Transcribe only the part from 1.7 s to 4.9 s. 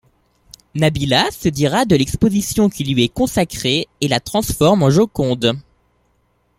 de l’exposition qui lui est consacrée et la transforme en